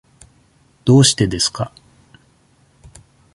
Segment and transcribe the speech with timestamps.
[0.83, 1.71] どうしてですか。